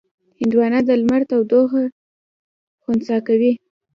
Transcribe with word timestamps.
هندوانه 0.39 0.79
د 0.87 0.89
لمر 1.01 1.21
تودوخه 1.29 1.83
خنثی 2.83 3.17
کوي. 3.27 3.51